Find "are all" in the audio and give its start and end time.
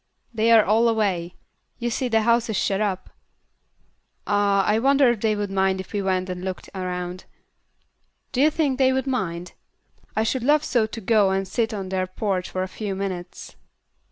0.51-0.89